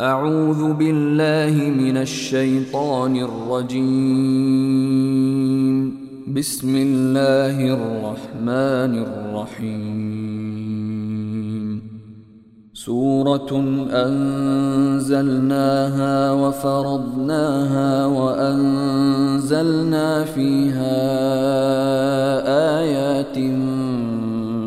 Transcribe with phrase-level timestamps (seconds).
[0.00, 3.86] أعوذ بالله من الشيطان الرجيم.
[6.36, 9.96] بسم الله الرحمن الرحيم.
[12.74, 15.12] سورة أنزلناها
[16.32, 19.54] وفرضناها وأنزلنا
[20.24, 21.00] فيها
[22.80, 23.38] آيات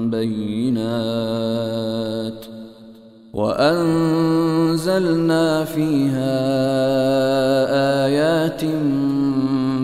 [0.10, 1.79] بينات.
[3.40, 5.04] وأنزلنا
[5.64, 6.36] فيها
[8.06, 8.62] آيات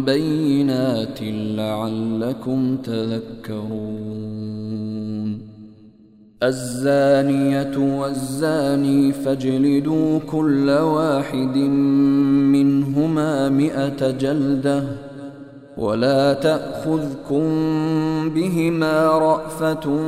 [0.05, 1.19] بينات
[1.57, 3.95] لعلكم تذكرون.
[6.43, 11.57] الزانية والزاني فاجلدوا كل واحد
[12.55, 14.83] منهما مئة جلدة
[15.77, 17.45] ولا تأخذكم
[18.29, 19.99] بهما رأفة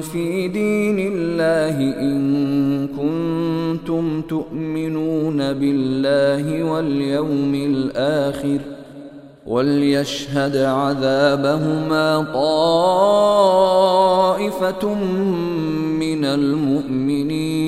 [0.00, 2.57] في دين الله إن
[5.60, 8.60] بالله واليوم الآخر
[9.46, 13.34] وليشهد عذابهما طائفة
[16.04, 17.67] من المؤمنين.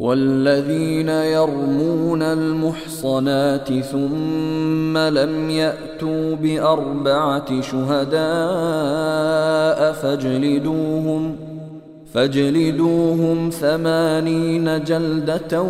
[0.00, 8.20] والذين يرمون المحصنات ثم لم يأتوا بأربعة شهداء
[9.92, 11.36] فاجلدوهم
[12.14, 15.62] فاجلدوهم ثمانين جلدة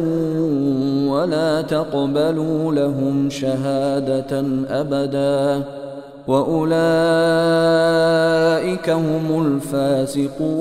[1.11, 5.65] ولا تقبلوا لهم شهادة أبدا
[6.29, 6.81] وأولئك
[8.91, 10.61] هم الفاسقون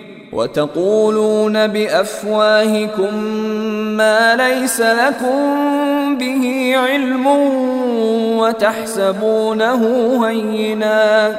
[0.33, 3.15] وتقولون بأفواهكم
[3.97, 5.37] ما ليس لكم
[6.17, 7.27] به علم
[8.39, 9.81] وتحسبونه
[10.27, 11.35] هينا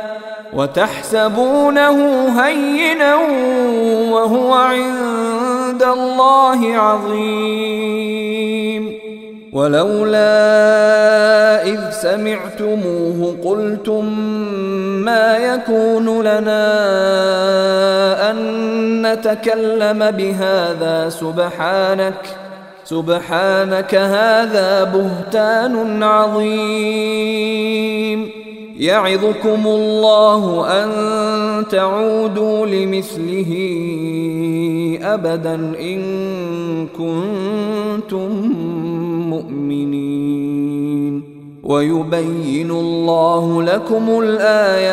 [0.52, 3.14] وتحسبونه هينا
[4.10, 8.22] وهو عند الله عظيم.
[9.52, 10.32] ولولا
[11.64, 14.18] إذ سمعتموه قلتم
[15.04, 16.70] ما يكون لنا
[18.30, 18.61] أن
[19.12, 22.36] نتكلم بهذا سبحانك
[22.84, 27.62] سبحانك هذا بهتان عظيم.
[28.76, 30.90] يعظكم الله أن
[31.70, 33.52] تعودوا لمثله
[35.02, 36.02] ابدا إن
[36.86, 38.30] كنتم
[39.30, 41.22] مؤمنين.
[41.62, 44.92] ويبين الله لكم الآيات.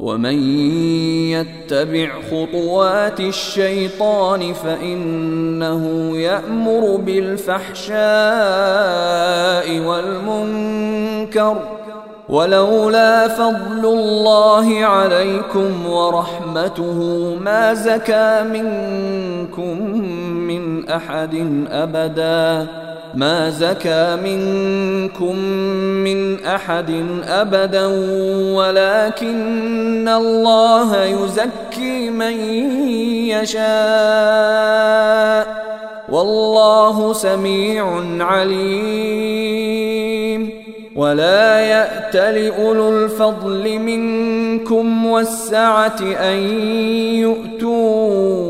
[0.00, 0.58] ومن
[1.30, 7.90] يتبع خطوات الشيطان فإنه يأمر بالفحشاء
[9.78, 11.56] والمنكر
[12.28, 16.98] ولولا فضل الله عليكم ورحمته
[17.40, 20.00] ما زكى منكم
[20.48, 22.66] من أحد أبدا
[23.14, 25.36] ما زكى منكم
[26.04, 27.86] من أحد أبدا
[28.54, 32.40] ولكن الله يزكي من
[33.28, 33.60] يشاء.
[36.08, 39.60] والله سميع عليم.
[40.96, 46.38] ولا يأت لأولو الفضل منكم والسعة أن
[47.14, 48.49] يؤتوا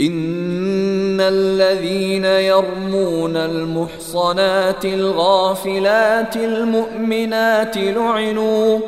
[0.00, 8.78] إن الذين يرمون المحصنات الغافلات المؤمنات لعنوا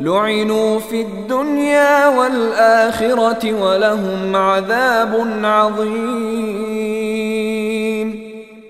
[0.00, 6.58] لعنوا في الدنيا والآخرة ولهم عذاب عظيم.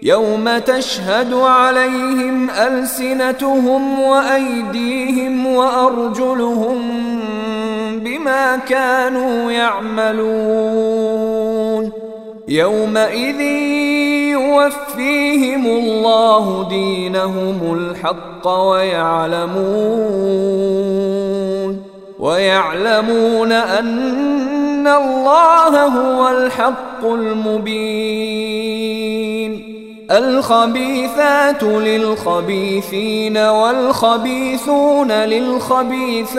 [0.03, 6.79] يوم تشهد عليهم ألسنتهم وأيديهم وأرجلهم
[8.05, 11.38] بما كانوا يعملون.
[12.49, 13.41] يومئذ
[14.31, 19.99] يوفيهم الله دينهم الحق ويعلمون
[22.19, 28.59] ويعلمون أن الله هو الحق المبين.
[30.11, 36.39] الخبيثات للخبيثين والخبيثون للخبيثات.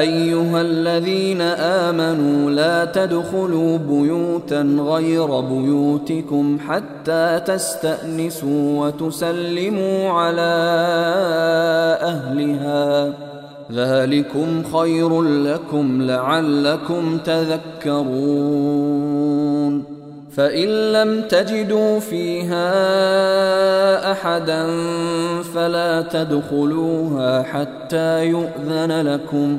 [0.00, 10.52] أيها الذين آمنوا لا تدخلوا بيوتا غير بيوتكم حتى تستأنسوا وتسلموا على
[12.02, 13.12] أهلها.
[13.72, 18.70] ذلكم خير لكم لعلكم تذكرون.
[20.36, 22.72] فإن لم تجدوا فيها
[24.12, 24.66] أحدا
[25.54, 29.58] فلا تدخلوها حتى يؤذن لكم.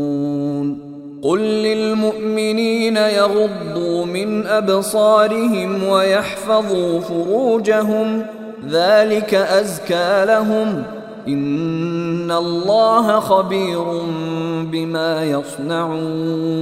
[1.21, 8.25] قل للمؤمنين يغضوا من ابصارهم ويحفظوا فروجهم
[8.69, 10.83] ذلك ازكى لهم.
[11.27, 13.83] ان الله خبير
[14.71, 16.61] بما يصنعون.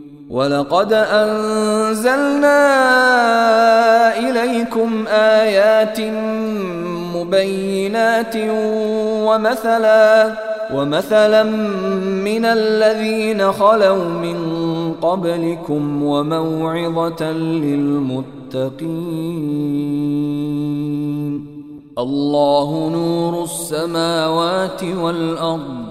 [0.31, 2.59] ولقد انزلنا
[4.19, 6.01] اليكم ايات
[7.15, 8.35] مبينات
[9.27, 10.33] ومثلا
[10.73, 11.43] ومثلا
[12.23, 14.37] من الذين خلوا من
[15.01, 18.71] قبلكم وموعظه للمتقين.
[21.97, 25.90] الله نور السماوات والارض.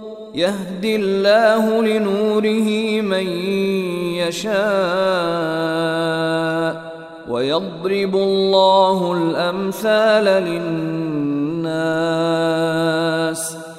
[0.35, 3.27] يهدي الله لنوره من
[4.15, 4.51] يشاء
[7.29, 11.71] ويضرب الله الأمثال للناس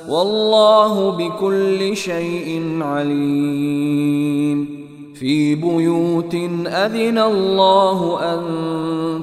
[0.09, 4.82] والله بكل شيء عليم.
[5.23, 6.35] في بيوت
[6.67, 8.41] أذن الله أن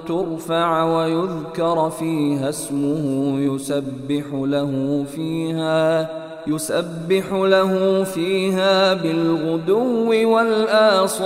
[0.08, 6.10] ترفع ويذكر فيها اسمه يسبح له فيها
[6.48, 11.20] يسبح له فيها بالغدو والآصال.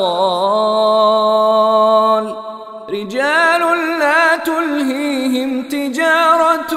[2.89, 3.61] رجال
[3.99, 6.73] لا تلهيهم تجارة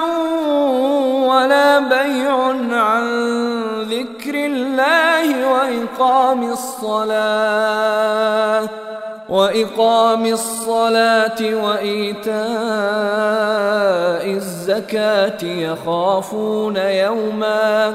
[1.26, 2.36] ولا بيع
[2.80, 3.06] عن
[3.82, 7.86] ذكر الله وإقام الصلاة
[9.28, 12.36] وإقام الصلاة وإيتاء
[14.30, 17.94] الزكاة يخافون يوماً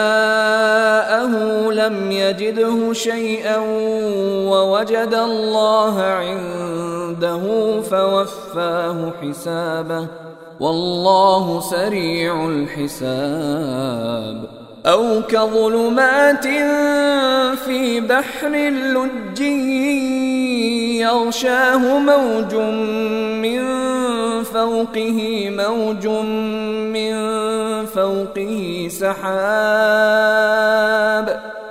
[1.91, 3.57] لم يجده شيئا
[4.47, 7.41] ووجد الله عنده
[7.81, 10.07] فوفاه حسابه
[10.59, 13.41] والله سريع الحساب
[14.85, 16.47] أو كظلمات
[17.65, 19.91] في بحر لجي
[20.99, 22.55] يغشاه موج
[23.41, 23.61] من
[24.43, 26.07] فوقه موج
[26.93, 27.11] من
[27.85, 30.31] فوقه سحاب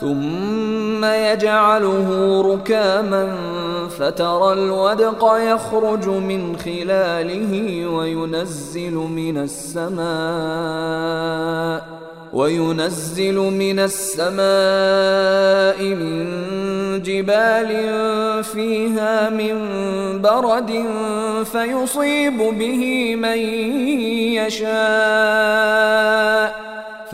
[0.00, 3.36] ثم يجعله ركاما
[3.98, 10.06] فترى الودق يخرج من خلاله وينزل من السماء
[12.32, 14.36] وينزل من السماء
[15.82, 16.26] من
[17.02, 17.70] جبال
[18.44, 19.56] فيها من
[20.22, 20.84] برد
[21.44, 23.38] فيصيب به من
[24.36, 25.86] يشاء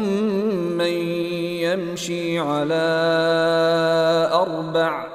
[2.11, 2.83] يمشي على
[4.33, 5.05] أربع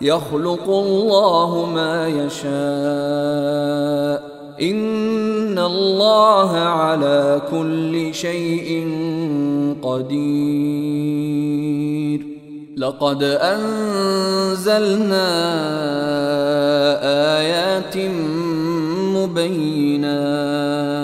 [0.00, 2.54] يخلق الله ما يشاء.
[4.60, 8.88] إن الله على كل شيء
[9.82, 11.14] قدير.
[12.76, 13.68] لقد أنزلنا
[17.38, 17.96] آيات
[19.16, 21.03] مبينات.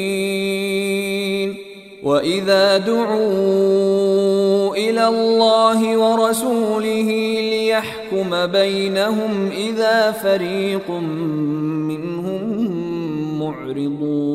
[2.03, 12.41] واذا دعوا إلى الله ورسوله ليحكم بينهم اذا فريق منهم
[13.39, 14.34] معرضون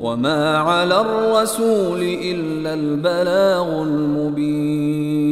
[0.00, 5.26] وما على الرسول الا البلاغ المبين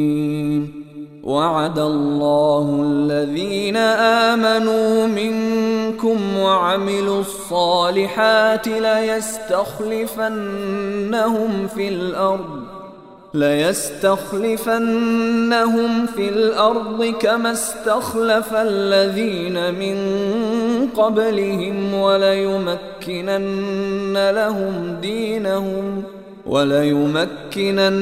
[1.23, 10.07] وعد الله الذين امنوا منكم وعملوا الصالحات ليستخلفنهم
[11.67, 12.74] في الأرض
[13.35, 14.55] ليستخلفنهم
[16.05, 19.97] في الأرض كما استخلف الذين من
[20.95, 23.49] قبلهم وليمكنن
[24.31, 26.03] لهم دينهم
[26.45, 27.95] وليمكنن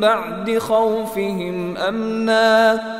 [0.00, 2.99] بعد خوفهم أمنا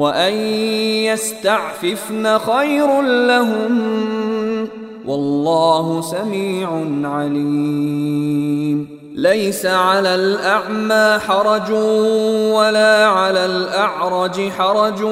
[0.00, 0.32] وان
[1.12, 4.68] يستعففن خير لهم
[5.06, 6.68] والله سميع
[7.04, 11.70] عليم ليس على الاعمى حرج
[12.52, 15.02] ولا على الاعرج حرج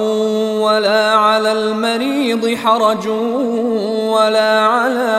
[0.60, 3.08] ولا على المريض حرج
[4.08, 5.18] ولا على